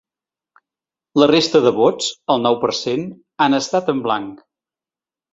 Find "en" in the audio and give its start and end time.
3.95-4.01